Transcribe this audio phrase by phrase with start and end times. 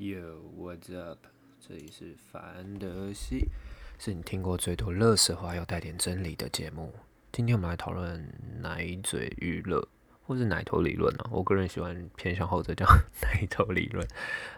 [0.00, 1.18] Yo, what's up？
[1.60, 3.50] 这里是凡德西，
[3.98, 6.90] 是你听过最多乐色话又带点真理的节目。
[7.30, 8.32] 今天我们来讨论
[8.62, 9.86] 奶嘴娱乐，
[10.22, 11.28] 或是奶头理论啊。
[11.30, 12.86] 我个人喜欢偏向后者，叫
[13.20, 14.08] 奶头理论。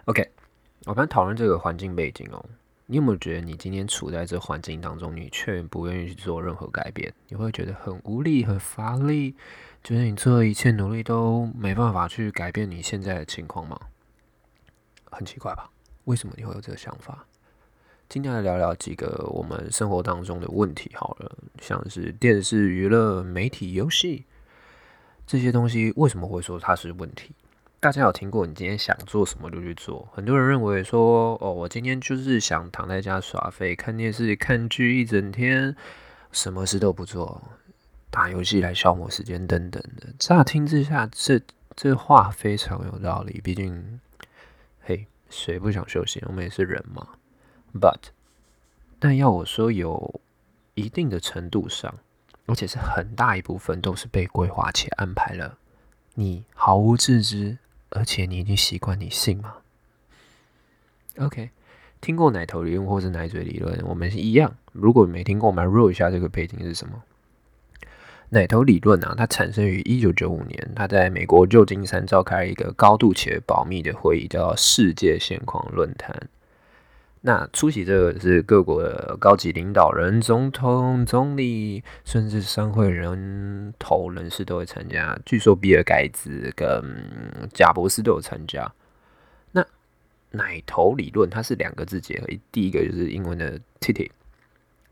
[0.04, 0.30] OK，
[0.84, 2.44] 我们讨论这个环境背景哦。
[2.86, 7.12] 你有没有觉得你今天处在这环境当中，你却不愿意去做任何改变？
[7.26, 9.34] 你会觉得很无力、很乏力，
[9.82, 13.76] 觉得你做的一切努力都没办法去改变你现在的情况吗？
[15.12, 15.70] 很奇怪吧？
[16.04, 17.24] 为什么你会有这个想法？
[18.08, 24.24] 今天来聊聊几个我们生活当中的问题好了，像是电视、娱乐、媒体、游戏
[25.26, 27.30] 这些东西，为什么会说它是问题？
[27.78, 30.06] 大家有听过你今天想做什么就去做？
[30.12, 35.74] 很多人认为说，哦，我今天就是想躺在家耍废、看电视、看剧一整天，
[36.32, 37.40] 什么事都不做，
[38.10, 40.08] 打游戏来消磨时间等等的。
[40.18, 41.40] 乍听之下，这
[41.74, 44.00] 这话非常有道理，毕竟。
[44.84, 46.22] 嘿，谁不想休息？
[46.26, 47.06] 我们也是人嘛。
[47.72, 48.10] But，
[48.98, 50.20] 但要我说，有
[50.74, 51.94] 一定的程度上，
[52.46, 55.56] 而且是很大一部分，都是被规划且安排了。
[56.14, 57.58] 你毫无自知，
[57.90, 59.54] 而且你已经习惯，你信吗
[61.18, 61.50] ？OK，
[62.00, 64.56] 听过奶头理论或是奶嘴理论，我们是一样。
[64.72, 67.02] 如果没听过，我们来 roll 一下这个背景是什么？
[68.34, 76.30] 奶头理论啊，它产生于一九九五年，它在美国旧金山召开一个高度且保密的会议，叫世界现况论坛。
[77.20, 85.18] 那出席这个是各国的高级领导人、总统、总理，甚至商会人头人士都会参加。
[85.26, 86.82] 据说比尔盖茨跟
[87.52, 88.72] 贾博士都有参加。
[89.50, 89.62] 那
[90.30, 94.08] 奶头理论它是两个字结合，第一个就是英文的 titty，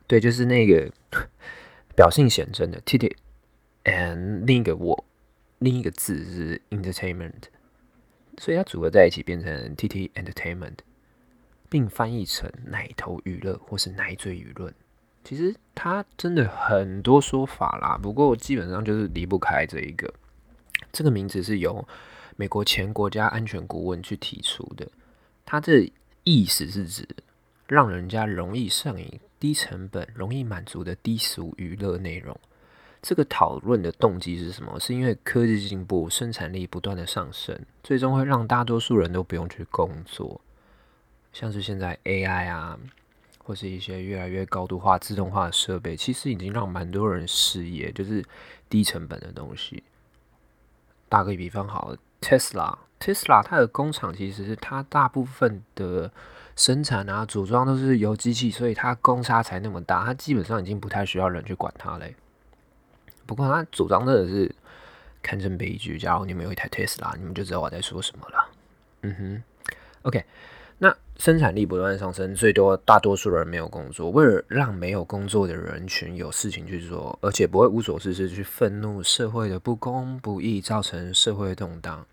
[0.06, 0.92] 对，就是那个
[1.96, 3.10] 表性显征的 titty。
[3.84, 5.04] And 另一个我，
[5.58, 7.44] 另一个字是 entertainment，
[8.38, 10.78] 所以它组合在一起变成 T T entertainment，
[11.68, 14.74] 并翻译成奶头娱乐或是奶嘴舆论。
[15.22, 20.12] 其实它真的很多说法啦，不过基本上就是离不开这一个。
[20.92, 21.86] 这个名字是由
[22.36, 24.90] 美国前国家安全顾问去提出的，
[25.44, 25.92] 它这
[26.24, 27.06] 意思是指
[27.66, 32.38] 让人家容易上瘾、低成本、容易满足的低俗娱乐内容。
[33.02, 34.78] 这个讨论的动机是什么？
[34.78, 40.40] 是因为科技进步，生产力不断的上升，最终会让大多数人都不用去工作。
[41.32, 42.78] 像是现在 AI 啊，
[43.38, 48.24] 或是一些越来越高度化、自动化的设备，其实已经让蛮多人失业，就是
[48.68, 49.82] 低成本的东西。
[51.08, 56.12] 打个比方，好，Tesla，Tesla 它的工厂其实是它大部分的
[56.54, 62.14] 生产啊、组装都是由机器，所以它公差才那么大，它基本上已经不太需要人去管它嘞。
[63.30, 64.52] 不过他主张的是
[65.22, 65.96] 堪称悲剧。
[65.96, 68.50] 假如你们有一台特斯拉，你们就知道我在说什么了。
[69.02, 69.42] 嗯哼
[70.02, 70.24] ，OK。
[70.78, 74.10] 那生产力不断上升，最多大多数人没有工作。
[74.10, 82.04] 为了让没有工作的人群有事情去做，而且不会无所事事去愤怒社会的不公不义，造成社会动荡，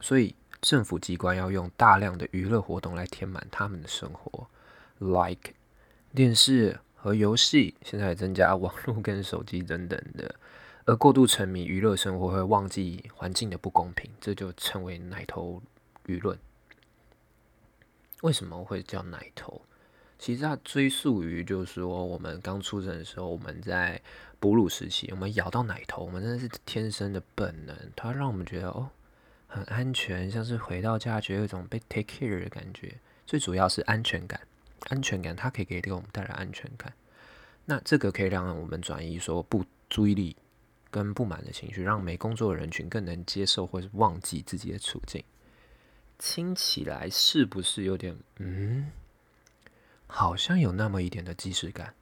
[0.00, 4.46] 所以政府机关要用大量的娱乐活动来填满他们的生活
[4.98, 5.52] ，like
[6.14, 10.34] 电视和游戏，现在增加网络跟手机等等的。
[10.86, 15.60] 而过度沉迷娱乐生活，会忘记环境的不公平，这就称为奶头
[16.06, 16.38] 舆论。
[18.22, 19.62] 为什么会叫奶头？
[20.16, 24.00] 其实它追溯于，就是说我们刚出生的时候，我们在
[24.38, 28.88] 哺乳时期，我们咬到奶头，我们真的是天生的本能，它让我们觉得哦
[29.48, 32.94] 很安全，像是回到家，觉得有一种被 take care 的感觉。
[33.26, 34.40] 最主要是安全感，
[34.88, 36.92] 安全感它可以给给我们带来安全感。
[37.64, 40.36] 那这个可以让我们转移说不注意力。
[40.96, 45.22] 跟不满的情绪，让没工作的人群更能接受或是忘记自己的处境。
[46.16, 48.90] 听起来是不是有点嗯，
[50.06, 51.92] 好像有那么一点的即视感？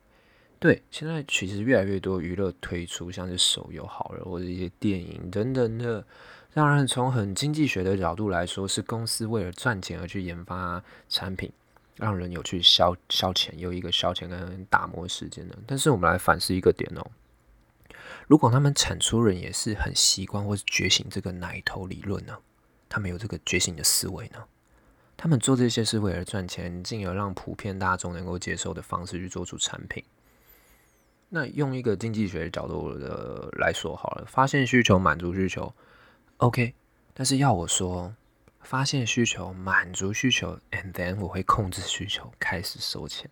[0.61, 6.07] 对，现在其实越来越多娱乐推出，像是手游好了，或者一些电影等等的。
[6.53, 11.51] 当然，从很经济学的角度来说，是公司为了赚钱而去研发产品，
[11.97, 15.59] 让人有去消消遣，有一个消遣跟打磨时间的。
[15.67, 17.11] 但是我们来反思一个点哦。
[18.27, 22.39] 如果他们产出人也是很习惯或是觉醒这个奶头理论呢？
[22.89, 24.45] 他们有这个觉醒的思维呢？
[25.17, 30.03] 他们做这些是为了赚钱，进而让普遍大众能够接受的方式去做出产品。
[31.29, 35.75] 那用一个经济学的角度的来说好了，发现需求，满足需求
[36.39, 36.75] ，OK。
[37.13, 38.15] 但是要我说，
[38.61, 43.31] 发现需求，满足需求，and then 我会控制需求，开始收钱，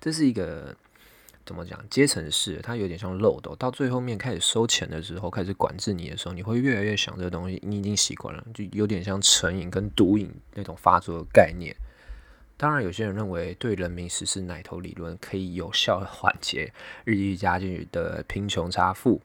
[0.00, 0.74] 这是一个。
[1.48, 11.74] 怎么讲阶层式，它有点像漏斗，到最后面开始收钱的时候，开始管制你的时候，你会越来越想这个东西，你已经习惯了，就有点像成瘾跟毒瘾那种发作的概念。
[12.58, 16.70] 当然，有些人认为对人民实施奶头理论可以有效缓解
[17.04, 19.22] 日益加剧的贫穷差富，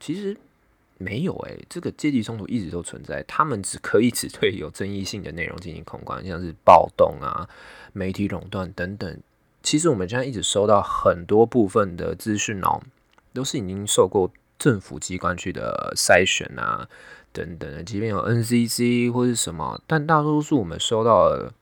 [0.00, 0.36] 其实
[0.98, 7.48] 没有诶，这个阶级冲突一直都存在，他们只可以只对有争议性的内容进行控管，像是暴动啊、
[7.92, 9.22] 媒体垄断等等。
[9.62, 12.80] 其实我们现在一直收到很多部分的资讯哦，
[13.34, 16.88] 都是已经受过政府机关去的筛选啊
[17.32, 21.52] 等等的，即便有 NCC 或是什么，但大多数我们收到的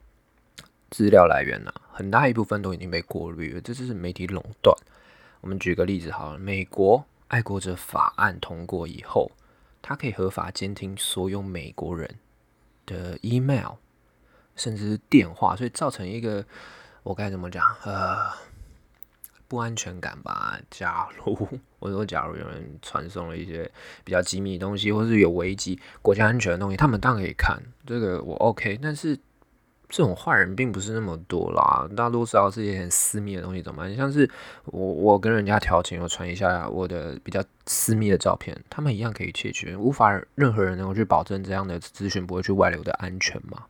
[0.91, 4.77] 资料来源呢，很大一部分都已经被过滤了，这就是媒体垄断。
[5.41, 9.33] 我们举个例子好了，美国爱国者法案通过以后，
[9.83, 12.17] 它可以合法监听所有美国人
[12.87, 13.73] 的 email，
[14.55, 16.45] 甚至是电话，所以造成一个。
[17.09, 17.65] 我该怎么讲？
[17.85, 18.19] 呃，
[19.49, 20.61] 不安全感吧。
[20.71, 23.71] 假如我说，假如有人传送了一些
[24.05, 28.79] 比较机密的东西，或是有危机国家安全的东西，他们当然可以看这个，我 OK。
[28.83, 29.17] 但是
[29.89, 33.97] 这种坏人并不是那么多啦，大多数是一些很私密的东西，怎么办？
[33.97, 34.31] 像是
[34.67, 43.65] 我我跟人家调情，我传一下我的比较私密的照片，他们一样可以窃取，无法任何人能够去保证这样的资讯不会去外流的安全嘛？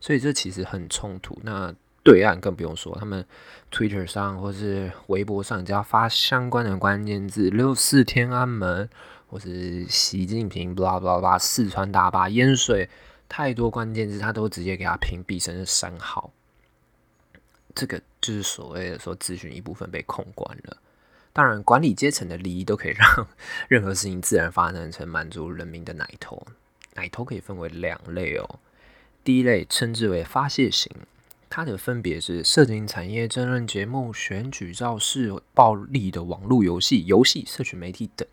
[0.00, 1.38] 所以这其实很冲突。
[1.42, 3.24] 那对岸更不用说，他们
[3.70, 8.88] Twitter 上或是微博上，只要发相关的关键字“六四天安门”
[9.28, 12.88] 或是习近平 blah blah blah 四川大坝淹水，
[13.28, 16.32] 太多关键字，他都直接给他屏蔽甚至删号。
[17.74, 20.76] 这个就是所谓的说资讯一部分被控管了。
[21.32, 23.28] 当然，管理阶层的利益都可以让
[23.68, 26.44] 任何事情自然发展成满足人民的奶头。
[26.94, 28.58] 奶头可以分为两类哦，
[29.22, 30.90] 第一类称之为发泄型。
[31.50, 38.26] 它的分别是色情产业、争论节目、选举造势、暴力的网络游戏、游戏、社群媒体等。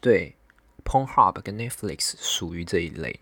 [0.00, 0.36] 对
[0.84, 3.18] ，Pornhub 跟 Netflix 属于这一类。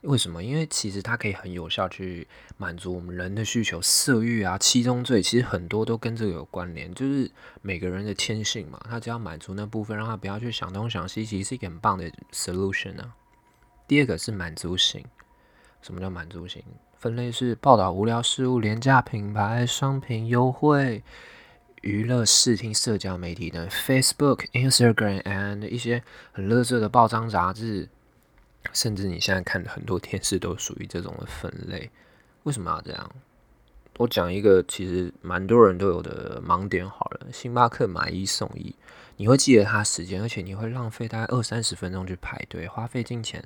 [0.00, 0.42] 为什么？
[0.42, 2.26] 因为其实它可以很有效去
[2.56, 7.30] 满足我们人的需求，色欲啊、七宗罪，其实很多都跟这个有关联，就是
[7.62, 8.78] 每个人的天性嘛。
[8.88, 13.14] 他只要满足那部分，让他不要去想东想西，其实是一个很棒的 solution 啊。
[13.86, 15.04] 第二个是满足型。
[15.82, 16.62] 什么叫满足型？
[17.04, 21.02] 分类是报道无聊事物、廉价品牌商品优惠、
[21.82, 26.02] 娱乐视听、社交媒体等，Facebook、Instagram and 一些
[26.32, 27.90] 很乐色的报章杂志，
[28.72, 31.90] 甚至你现在看的很多电视都属于这种的分类。
[32.44, 33.10] 为什么要这样？
[33.98, 38.74] 我讲一个其实蛮多人都有的盲点好了，星巴克买一送一，
[39.18, 43.44] 你会记得它时间，而且你会浪费大概二三十分钟去排队，花费金钱，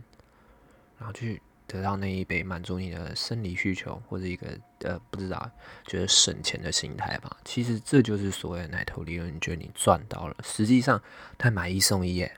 [1.00, 1.43] 然后去。
[1.69, 4.49] 得到那一杯满足你的生理需求，或者一个
[4.81, 5.50] 呃不知道
[5.87, 7.37] 觉得省钱的心态吧。
[7.44, 10.35] 其实这就是所谓的奶头利润，你觉得你赚到了。
[10.43, 11.00] 实际上，
[11.37, 12.32] 他买一送一，耶，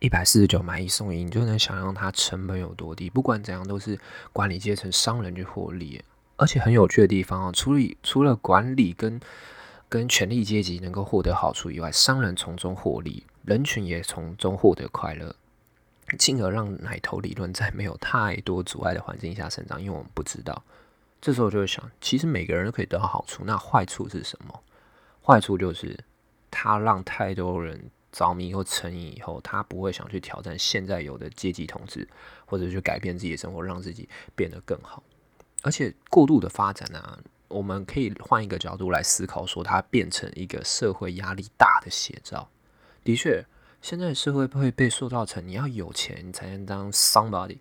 [0.00, 3.10] 一百四十九买一送一，你就能想象它成本有多低。
[3.10, 3.98] 不管怎样，都是
[4.32, 6.02] 管理阶层商人去获利。
[6.36, 9.20] 而且很有趣的地方啊，除了除了管理跟
[9.88, 15.34] 跟权力阶级能够获得好处以外，商人从中获利，人群也从中获得快乐。
[16.16, 20.62] 进而让奶头理论在没有太多阻碍的环境下生长，因为我们不知道。
[21.20, 24.62] 这时候就会想，其实每个人都可以得到好处，那坏处是什么？
[25.20, 25.98] 坏处就是
[26.50, 32.08] 它让太多人着迷或成瘾以后，他不会想去挑战现在有的阶级统治，
[32.46, 35.02] 或者去改变自己的生活，让自己变得更好。
[35.62, 37.18] 而且过度的发展呢，
[37.48, 42.48] 我们可以换一个角度来思考，说它变成一个社会压力大的写照。
[43.02, 43.44] 的确。
[43.80, 47.58] 现在社会会被塑造成你要有钱你才能当 somebody，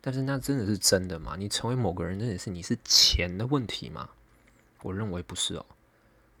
[0.00, 1.36] 但是那真的是真的吗？
[1.38, 4.08] 你成为某个人真的是你是钱的问题吗？
[4.82, 5.66] 我认为不是哦。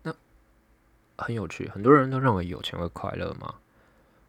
[0.02, 0.14] 那
[1.18, 3.54] 很有趣，很多人都认为有钱会快乐吗？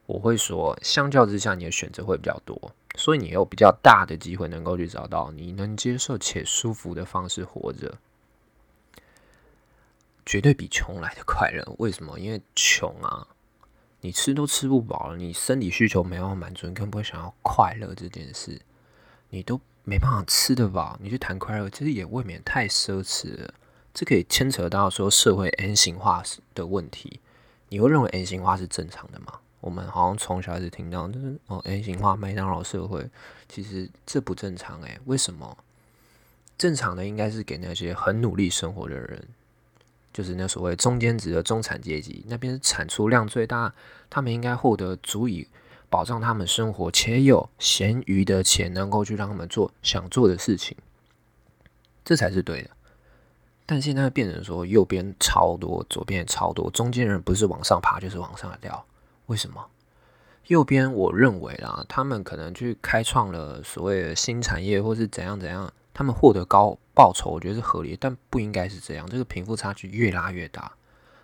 [0.05, 7.97] 我会说，相较之下，你的选择会比较多，所以你有比较大的机会能够去找到你能接受且舒服的方式活着，
[10.25, 11.65] 绝对比穷来的快乐。
[11.79, 12.19] 为什么？
[12.19, 13.25] 因为穷啊。
[14.03, 18.59] 你吃都吃不饱了，你生理需求没办法满足，你更不会想要快乐这件事。
[19.29, 23.53] 你都没办法吃得饱，你去谈快乐，其实也未免太奢侈了。
[23.93, 26.21] 这可以牵扯到说社会 N 型化
[26.53, 27.21] 的问题。
[27.69, 29.39] 你会认为 N 型化是正常的吗？
[29.61, 33.09] 我们好像从小一直听到，就是哦 N 型化麦当劳社会，
[33.47, 35.57] 其实这不正常诶，为什么？
[36.57, 39.27] 正常的应该是给那些很努力生活的人。
[40.13, 43.73] 就是那所谓中间值的中产阶级，那边产出量最大，
[44.09, 45.47] 他们应该获得足以
[45.89, 50.77] 保障他们生活且有闲余的钱，能够去让他们做想做的事情，
[52.05, 52.69] 这才是对的。
[53.65, 58.85] 但现在变成说右边超多，左边也超多，中间人不是往上爬就是往上掉，
[59.25, 59.65] 为什么？
[60.47, 70.71] 右边我认为啦，他们可能去开创了所谓的新产业，或是怎样怎样，他们获得高报酬，我觉得是合理，但不应该是这样，这个贫富差距越拉越大。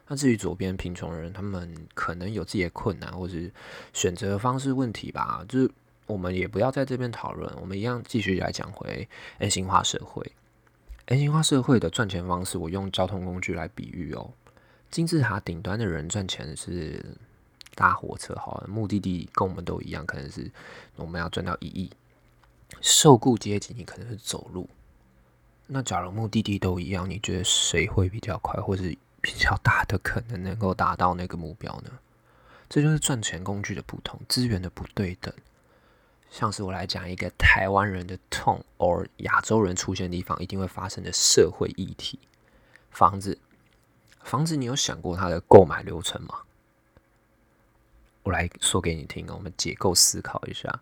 [0.07, 3.51] 那至于左边贫穷的人，他们可能有自己的困难，或是
[3.93, 5.71] 选择方式问题吧，就是
[6.05, 9.07] 我们也不要在这边讨论，我们一样继续来讲回
[9.37, 10.31] N 型化社会。
[11.05, 14.31] N 型化社会的赚钱方式，我用交通工具来比喻哦，
[14.89, 17.03] 金字塔顶端的人赚钱是。
[17.75, 20.51] 搭火车好了，目的地跟我们都一样，可能是
[20.97, 21.89] 我们要赚到一亿。
[22.81, 24.67] 受雇阶级你可能是走路。
[25.71, 31.91] 那假如目的地都一样，你觉得谁会比较快，或是比较大的可能能够达到那个目标呢？
[32.67, 35.31] 这就是赚钱工具的不同，资源的不对等。
[36.31, 42.17] 像是我来讲一个台湾人的痛，而亚洲人出现的地方一定会发生的社会议题：
[42.89, 43.37] 房子。
[44.23, 46.39] 房子，你有想过它的购买流程吗？
[48.23, 50.81] 我来说给你听我们解构思考一下，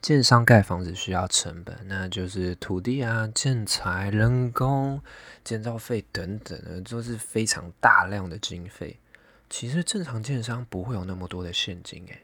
[0.00, 5.02] 建商盖房子需要成本，那就是土地啊、建材、人工、
[5.44, 8.98] 建造费等等的，都是非常大量的经费。
[9.50, 12.22] 其实正常建商不会有那么多的现金诶，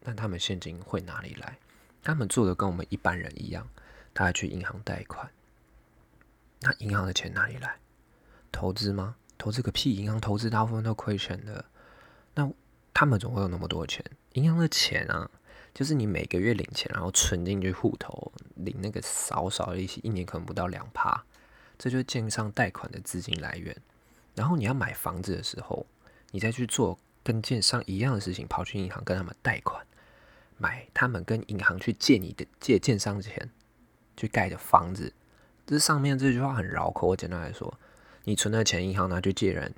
[0.00, 1.58] 那他们现金会哪里来？
[2.02, 3.68] 他们做的跟我们一般人一样，
[4.14, 5.28] 他还去银行贷款。
[6.60, 7.76] 那银行的钱哪里来？
[8.50, 9.16] 投资吗？
[9.36, 9.96] 投资个屁！
[9.96, 11.64] 银行投资大部分都亏钱的。
[12.34, 12.50] 那
[12.94, 14.02] 他们总会有那么多钱，
[14.32, 15.30] 银行的钱啊，
[15.74, 21.24] 就是你每个月领钱，然后存进去户头，领那个少少的利息，一年可能不到两趴，
[21.78, 23.74] 这就是建商贷款的资金来源。
[24.34, 25.86] 然后你要买房子的时候，
[26.30, 29.86] 你再去做跟建商一样的事情，跑去银行跟他们贷款，
[30.58, 33.50] 买他们跟银行去借你的借建商钱
[34.16, 35.12] 去盖的房子。
[35.66, 37.78] 这上面这句话很绕口，我简单来说，
[38.24, 39.74] 你存的钱，银行拿去借人。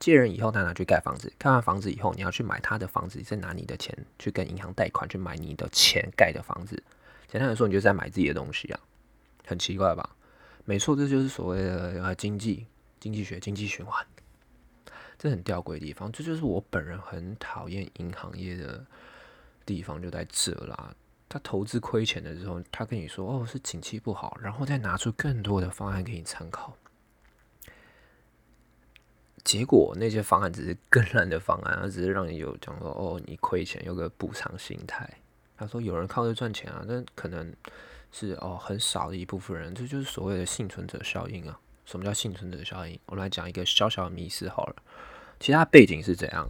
[0.00, 6.82] 借人以后，他拿去盖房子，盖完房子以后，你要去买他的房子，再拿你的钱去跟银行贷款去买你的钱盖的房子。
[7.28, 8.80] 简单来说，你就在买自己的东西啊，
[9.46, 10.16] 很奇怪吧？
[10.64, 12.66] 没错，这就是所谓的呃经济
[12.98, 14.04] 经济学经济循环，
[15.18, 16.10] 这很吊诡的地方。
[16.10, 18.84] 这就是我本人很讨厌银行业的
[19.66, 20.94] 地方，就在这啦。
[21.28, 26.74] 他投资亏钱的时候，他跟你说哦是景气不好，然后再拿出更多的方案给你参考。
[29.42, 35.08] 结果那些方案只是更烂的方案，他只是让你有讲说哦，你亏钱有个补偿心态。
[35.56, 37.52] 他说有人靠这赚钱啊，那可能
[38.12, 41.58] 是哦很少的一部分人，这就是所谓的幸存者效应啊。
[41.84, 42.98] 什么叫幸存者效应？
[43.06, 44.76] 我们来讲一个小小的迷思好了。
[45.38, 46.48] 其他背景是怎样？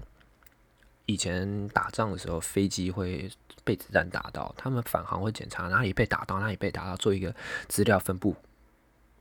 [1.06, 3.28] 以前打仗的时候，飞机会
[3.64, 7.34] 被子弹打到，他们返航会检查哪里被打到，哪里被打到，做一个
[7.68, 8.36] 资料分布。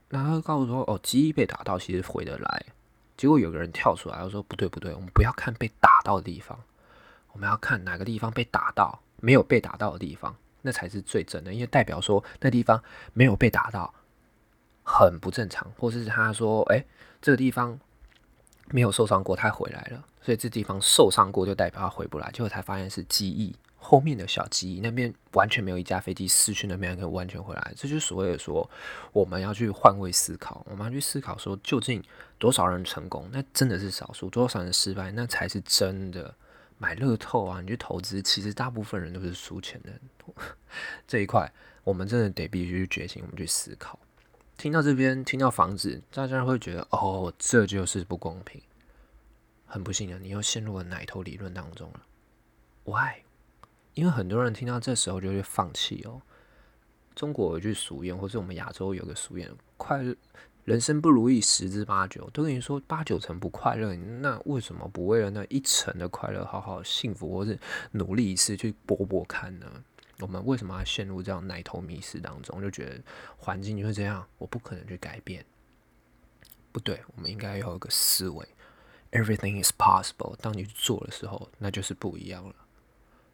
[0.09, 2.65] 然后告诉说哦，机被打到其实回得来。
[3.19, 6.57] 结果有个人跳出来，他说：“不对，不对，我们不要看被打到的地方，
[7.33, 13.93] 我们要看哪个地方被打到，没有被打到的地方，那才是最正的，因为代表说那地方没有被打到，
[14.83, 16.85] 很不正常，或是他说，哎，
[17.21, 17.77] 这个地方
[18.69, 28.69] 没有受伤过，他回来了，所以这地方受伤过就代表他回不来，结果才发现是记忆。”后面的小机翼那边完全没有一架飞机失去那边可以完全回来，这就是所谓的说
[29.11, 32.03] 我们要去换位思考，我们要去思考说究竟
[32.37, 36.35] 多少人成功，那真的是少数；多少人失败，那才是真的。
[36.77, 39.91] 买乐透啊，你去投资，其实大部分人都是输钱的。
[41.07, 41.51] 这一块
[41.83, 43.97] 我们真的得必须去觉醒，我们去思考。
[44.57, 48.61] 听到这边，听到房子，大家会觉得哦，这就是不公平。
[49.69, 52.01] 很不幸的，你又陷入了奶头理论当中了。
[52.85, 53.21] Why？
[53.93, 56.23] 因为很多人听到这时候就会放弃哦。
[57.13, 60.15] 中国有句俗谚，或是我们亚洲有个俗谚：快乐
[60.65, 62.27] 人生不如意十之八九。
[62.31, 67.59] 都跟你说八九成不快乐，那为什么不为了那一成的快乐好好幸福，或是
[67.91, 69.83] 努力一次去搏搏看呢？
[70.19, 72.59] 我们为什么要陷入这样奶头迷失当中？
[72.59, 73.01] 就觉得
[73.37, 75.45] 环境就是这样，我不可能去改变。
[76.71, 78.47] 不对，我们应该要有一个思维
[79.11, 80.35] ：everything is possible。
[80.41, 82.55] 当你去做的时候，那就是不一样了。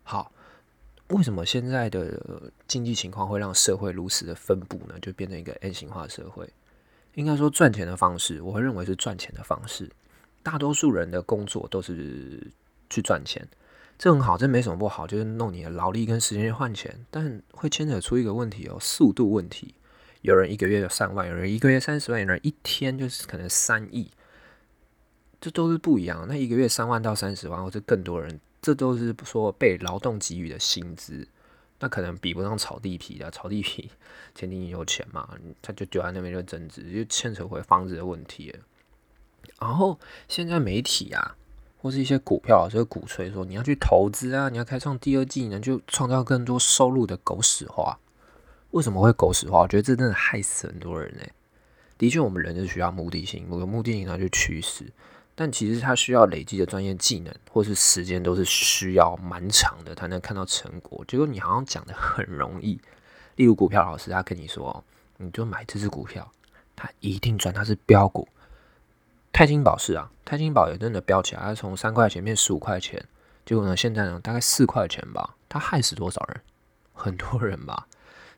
[0.03, 0.31] 好。
[1.09, 4.95] 为什么现在的经济情况会让社会如此的分布呢？
[4.99, 6.49] 就变成一个 N 型化社会。
[7.13, 9.87] 应该说赚钱的方式，我会认为是赚钱的方式。
[10.41, 12.51] 大多数人的工作都是
[12.89, 13.47] 去赚钱，
[13.99, 17.05] 这很好，这没什么不好，就是弄你的劳力跟时间去换钱。
[17.11, 19.75] 但会牵扯出一个问题哦，速度问题。
[20.21, 24.09] 有人一个月有上万，有人一个月三十万，有人一天就是可能三亿，
[25.45, 26.25] 这都是不一样。
[26.27, 28.39] 那一个月三万到三十万，或者更多人。
[28.63, 31.27] 这都是说被劳动给予的薪资，
[31.79, 33.91] 那可能比不上炒地皮的，炒地皮
[34.33, 35.29] 前提你有钱嘛，
[35.61, 38.55] 他就丢在那边就增值，就牵扯回房子的问题。
[39.59, 41.37] 然后现在媒体啊，
[41.77, 47.99] 或是一些股票，就鼓吹说你要去投资啊，你要开创第二技能，就创造更多收入的狗屎话。
[48.71, 49.59] 为什么会狗屎话？
[49.59, 51.29] 我觉得这真的害死很多人哎。
[51.99, 54.91] 的确，我们人是需要目的性，有目的性它就驱使。
[55.37, 61.03] 但其实他需要累积的专业技能或是时间都是需要蛮长的，才能看到成果。
[61.05, 62.79] 结果你好像讲的很容易，
[63.35, 64.83] 例如股票老师他跟你说，
[65.17, 66.31] 你就买这只股票，
[66.75, 68.27] 它一定赚，它是标股。
[69.33, 73.05] 泰金宝是啊，泰金宝也真的飙起来，它从三块钱变十五块钱，
[73.45, 76.41] 结果呢现在呢大概四块钱吧，它害死多少人？
[76.93, 77.87] 很多人吧。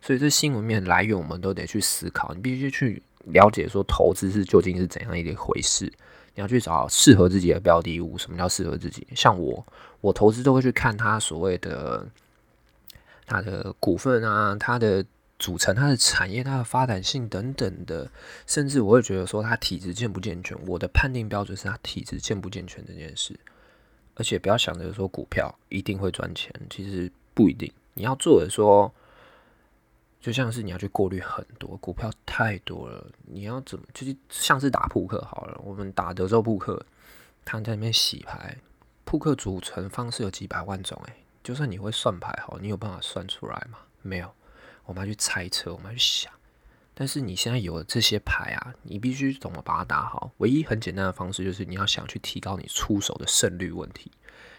[0.02, 5.86] 所以这新闻面来源我们都得去思考，你必须去了解说投资是究竟是怎样一回事。
[6.36, 8.18] 你要去找适合自己的标的物。
[8.18, 9.08] 什么叫适合自己？
[9.16, 9.66] 像我，
[10.02, 12.08] 我投资都会去看它所谓的
[13.26, 15.04] 它的股份啊，它的
[15.40, 18.12] 组成、它的产业、它的发展性等等的，
[18.46, 20.56] 甚至我会觉得说它体质健不健全。
[20.68, 23.40] 我的判定标准是它体质健不健全这件事。
[24.14, 27.72] 而且不要想着说股票一定会赚钱，其实不一定。
[27.96, 28.94] 你要做的说。
[30.20, 36.86] 就像是你要去过滤很多股票太多了，你要怎么就是像是打扑克好了，我们打德州扑克，
[37.46, 38.58] 他在那边洗牌，
[39.06, 43.78] 扑克组成方式有几百万种，诶，就算你会算牌好，你有办法算出来吗？
[44.02, 44.34] 没有，
[44.86, 46.34] 我们要去猜测，我们要去想。
[46.94, 50.32] 但是你现在有了这些牌啊，你必须怎么把它打好？
[50.38, 54.12] 唯一很简单的方式就是你要想去提高你出手的胜率问题。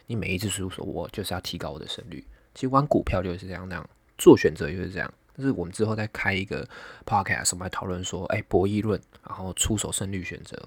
[0.06, 2.24] 你每一次出手，我就是要提高我的胜率。
[2.54, 5.12] 其实玩股票就是这样，那样做选择就是这样。
[5.38, 6.68] 就是我们之后再开一个
[7.06, 10.60] podcast，我们来讨论说，哎，博弈论，然后出手胜率选择，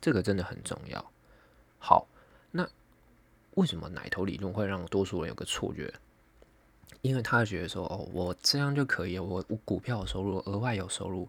[0.00, 1.12] 这个真的很重要。
[1.78, 2.08] 好，
[2.50, 2.66] 那
[3.54, 5.92] 为什么奶头理论会让多数人有个错觉？
[7.02, 11.28] 因为他觉得说，哦，我这样就可以，我股票收入额外有收入，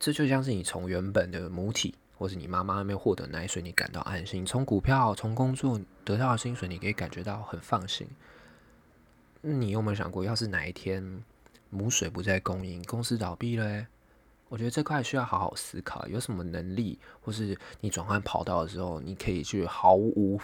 [0.00, 8.08] 这就像是你从原本的母体或是你妈妈那边获得奶水，你感到安心；从股票、从工作得到的薪水，你可以感觉到很放心。
[9.42, 11.22] 你有没有想过，要是哪一天？
[11.72, 13.86] 母水不再供应，公司倒闭了。
[14.50, 20.38] 我觉得这块需要好好思考，有什么能力，或是你转换跑道的时候，你可以去毫无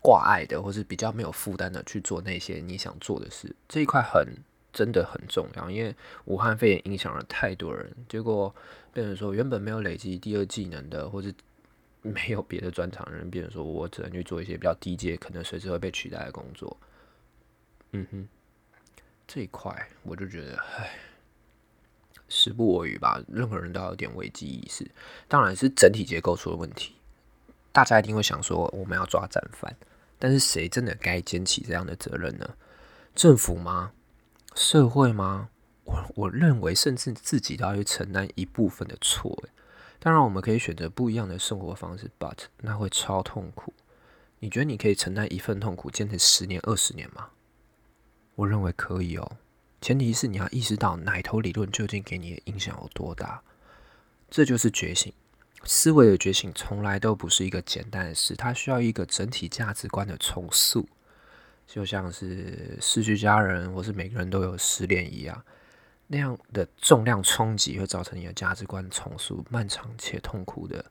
[0.00, 3.52] 挂碍的，或是比较没有负担的去做那些你想做的事。
[3.68, 4.24] 这一块很
[4.72, 5.92] 真的很重要，因为
[6.26, 8.54] 武汉肺炎影响了太多人，结果
[8.92, 11.34] 变成说原本没有累积第二技能的，或是
[12.02, 16.76] 没有别的专长的人，变成说我只能去做一些比较低阶，可能随时会被取代的工作。
[17.90, 18.28] 嗯哼。
[19.34, 20.90] 这一块我就觉得，唉，
[22.28, 23.18] 时不我与吧。
[23.28, 24.90] 任何人都要有点危机意识，
[25.26, 26.96] 当然是整体结构出了问题。
[27.72, 29.74] 大家一定会想说，我们要抓战犯，
[30.18, 32.56] 但是谁真的该肩起这样的责任呢？
[33.14, 33.92] 政府吗？
[34.54, 35.48] 社会吗？
[35.84, 39.42] 我我认为，甚至自己都要去承担一部分的错。
[39.98, 43.72] 当然，我们可以选择不一样的生活方式，but 那会超痛苦。
[44.40, 47.30] 你觉得你可以承担一份痛苦，坚持十年、二十年吗？
[48.34, 49.36] 我认为可以哦，
[49.80, 53.42] 前提是你要意识到奶头理论究竟给你的影响有多大。
[54.30, 55.12] 这就是觉醒，
[55.64, 60.88] 思维的觉醒从来都不是一个简单的事，它需要一个整体价值观的重塑，
[61.66, 65.44] 就像是失去家人或是每个人都有失恋一样，
[66.06, 70.82] 那样的重量冲击会造成你的价值观重塑，漫长且痛苦的。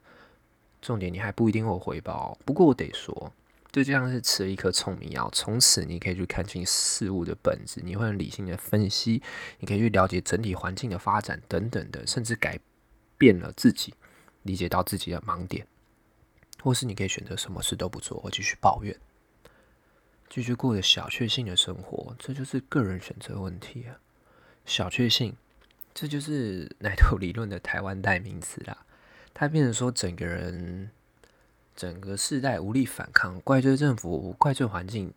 [0.80, 3.32] 重点你还不一定有回报，不过我得说。
[3.72, 9.22] 就像是吃了一颗聪明药，从此你可以去看清事物的本质，你会很理性的分析，
[9.60, 12.60] 你可以去了解整体环境的发展等等的，甚至改
[13.16, 13.94] 变了自己，
[14.42, 15.66] 理解到自己的盲点，
[16.62, 18.94] 或是你可以选择什么事都不做，或继续抱怨，
[20.28, 23.96] 继续过着小确幸的生活，这就是个人选择问题啊。
[24.66, 25.34] 小确幸，
[25.94, 28.84] 这就是 奶头理论的台湾代名词啦，
[29.32, 30.90] 它变成说整个人。
[31.74, 35.12] 整个世代无力反抗，怪罪政府，怪罪环境，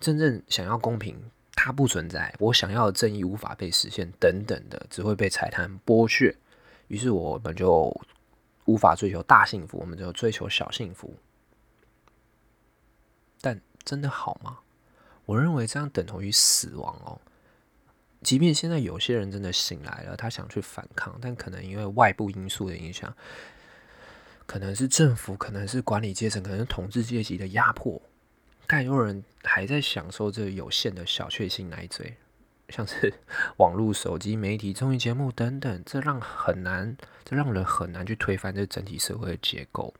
[0.00, 2.34] 真正想要公平，它不存在。
[2.38, 6.34] 我想要的正义无法被实现，等等的，只会被踩踏剥削。
[6.88, 7.94] 于是我们就
[8.64, 11.14] 无法追求大幸福，我们就追求小幸福。
[13.40, 14.58] 但真的好吗？
[15.26, 17.20] 我认为这样等同于死亡哦。
[18.22, 23.14] 即便现在有些人真的醒来了，他想去反抗，但可能因为外部因素的影响。
[24.48, 28.00] 可能是政府，可能是管理阶层，可能是统治阶级的压迫，
[28.66, 32.16] 但有人还在享受这有限的小确幸奶嘴，
[32.70, 33.12] 像是
[33.58, 39.92] 网络、手机、媒体、综艺节目等等，这让很难，这让人很难去推翻这整体社会的结构。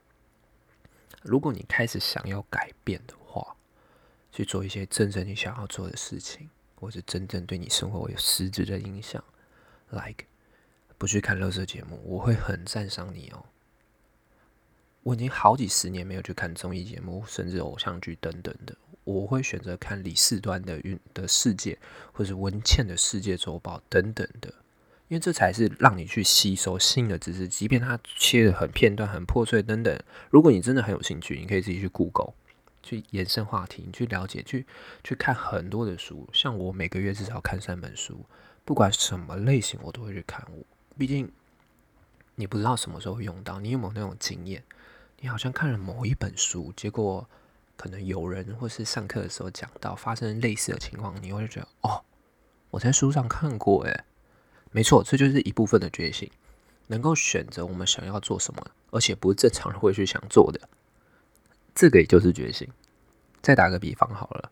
[1.20, 3.54] 如果你开始想要改变的话，
[4.32, 9.22] 去做一些真正你想要做的事情，或是真正对你生活有实质的影响
[9.90, 10.24] ，like
[10.96, 13.44] 不去看乐色节目，我会很赞赏你哦。
[15.08, 21.78] 我已经好几十年没有去看综艺节目，甚至偶像剧等等的，我会选择看李四端的运的世界，
[22.12, 24.52] 或者文倩的世界周报等等的，
[25.08, 29.98] 因为这才是让你去吸收新的知识，即便它切的很片段、很破碎等等。
[30.28, 32.34] 如果你真的很有兴趣，你可以自己去 Google。
[32.82, 34.66] 去延伸话题，你去了解，去
[35.02, 36.28] 去看很多的书。
[36.34, 38.24] 像我每个月至少看三本书，
[38.64, 40.46] 不管什么类型，我都会去看。
[40.54, 40.64] 我
[40.96, 41.30] 毕竟
[42.36, 44.62] 你不知道什么时候会用到，你有没有那种经验？
[45.20, 47.28] 你好像看了某一本书，结果
[47.76, 52.04] 可能有人或是上课的时候讲到发生类似的情况，你会觉得哦，
[52.70, 54.04] 我在书上看过，诶，
[54.70, 56.30] 没错，这就是一部分的觉醒，
[56.86, 60.68] 能够选择我们想要做什么，而且不是正常人会去想做的。
[61.74, 62.68] 这个也就是觉醒。
[63.40, 64.50] 再打个比方好了，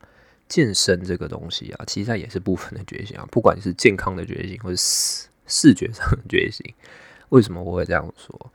[0.48, 3.26] 健身这个东西啊，其实它也是部分的觉醒啊。
[3.30, 6.74] 不管是健康的觉醒，或是视视觉上的觉醒，
[7.28, 8.52] 为什么我会这样说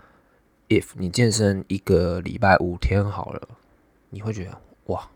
[0.72, 3.48] ？If 你健身一个礼拜五天好了，
[4.10, 5.10] 你会觉得哇，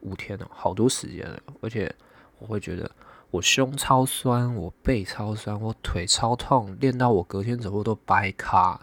[0.00, 1.42] 五天哦，好多时间了。
[1.60, 1.92] 而且
[2.38, 2.88] 我会觉得
[3.32, 8.80] 我胸超酸，我背超酸，我腿超痛，练到我隔天走路都掰卡。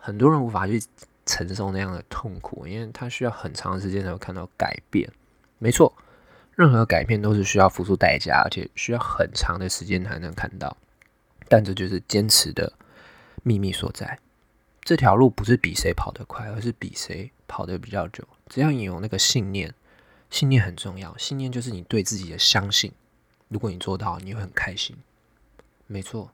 [0.00, 0.82] 很多人无法去。
[1.26, 5.10] 承受那样的痛苦，因为他需要很长时间才会看到改变。
[5.58, 5.90] 没错，
[6.54, 10.76] 任何改变都是需要付出代价，而且需要很长的时间才能看到。
[11.48, 12.70] 但这就是坚持的
[13.42, 14.18] 秘密所在。
[14.84, 18.22] 这条路不是比谁跑得快，而是比谁跑得比较久。
[18.48, 19.74] 只要你有那个信念，
[20.28, 21.16] 信念很重要。
[21.16, 22.92] 信念就是你对自己的相信。
[23.48, 24.94] 如果你做到，你会很开心。
[25.86, 26.30] 没错。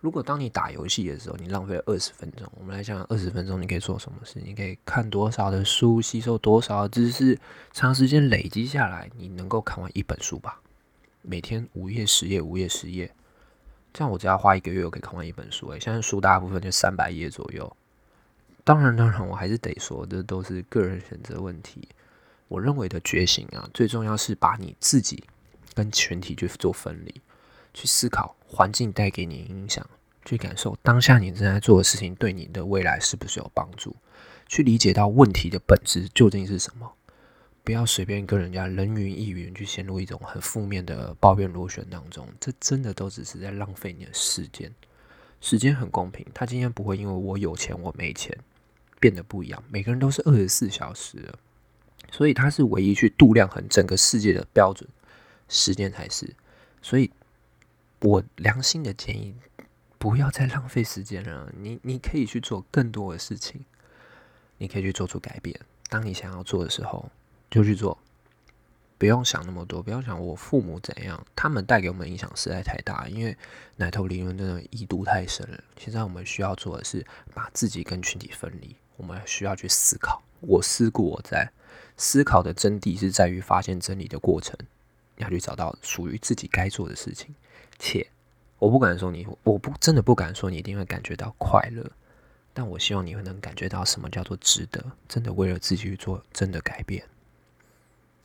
[0.00, 4.40] 如果当你打游戏的时候，你浪费了二十分钟，我们来讲二十分钟你可以做什么事？
[4.44, 7.38] 你可以看多少的书，吸收多少的知识，
[7.72, 10.60] 长时间累积下来，你能够看完一本书吧？
[11.22, 13.14] 每天五页十页，五页十页，
[13.92, 15.68] 这样我只要花一个月，我可以看完一本书。
[15.68, 17.76] 诶，现在书大部分就三百页左右。
[18.64, 21.88] 当然，当然，我还是得说，这都是个人选择问题。
[22.48, 25.24] 我认为的觉醒啊，最重要是把你自己
[25.74, 27.20] 跟全体去做分离。
[27.74, 29.84] 去思考环境带给你影响，
[30.26, 33.96] 去感受当下你正在做的事情对你的未来是不是有帮助，
[34.46, 36.92] 去理解到问题的本质究竟是什么。
[37.64, 44.72] 不要随便跟人家人云亦云，去陷入一种很负面的抱怨螺旋当中，这真的都只是在浪费你的时间。
[45.40, 48.36] 时间很公平，他今天不会因为我有钱我没钱
[49.00, 49.62] 变得不一样。
[49.70, 51.32] 每个人都是二十四小时，
[52.10, 54.88] 所以他是唯一去度量衡整个世界的标准，
[55.48, 56.34] 时间才是。
[56.80, 57.10] 所以。
[58.04, 59.36] 我良心的建议，
[59.96, 61.52] 不要再浪费时间了。
[61.56, 63.64] 你你可以去做更多的事情，
[64.58, 65.60] 你可以去做出改变。
[65.88, 67.08] 当你想要做的时候，
[67.52, 67.98] 就去做，
[68.96, 73.06] 不用想那么多，不要想我父母怎样，他们带给我们影响实在太大。
[73.08, 73.36] 因为
[73.76, 75.62] 奶头理论真的意度太深了。
[75.76, 78.74] 现在我们需要做的是把自己跟群体分离。
[78.96, 81.52] 我们需要去思考，我思故我在。
[81.98, 84.56] 思考的真谛是在于发现真理的过程，
[85.16, 87.34] 要去找到属于自己该做的事情。
[87.78, 88.08] 且，
[88.58, 91.84] 我不敢说你，我不真的不敢说你一定会感觉到快乐，
[92.54, 97.04] 但我希望你会能感觉到什么叫做值得，真的为了自己去做真的改变。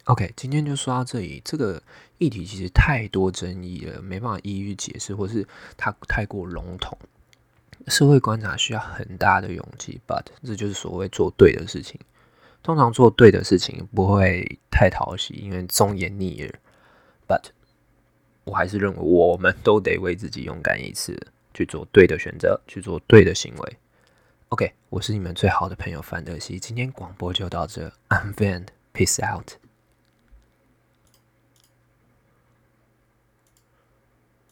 [0.07, 1.41] OK，今天就说到这里。
[1.43, 1.81] 这个
[2.17, 6.97] 议题其实太多争议了，没办法一一解释，或是它太过笼统。
[7.87, 11.99] 社会观察需要很大的勇气，But 这就是所谓做对的事情。
[12.63, 16.59] 通常做对的事情不会太讨喜，因为忠言逆耳。
[17.27, 17.49] But
[18.45, 21.19] 我还是认为，我们都得为自己勇敢一次，
[21.53, 23.77] 去做对的选择，去做对的行为。
[24.49, 29.51] OK，我是你们最好的朋友范德西，今天广播就到这，I'm Van，peace out。